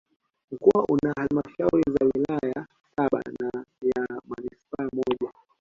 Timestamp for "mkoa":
0.51-0.85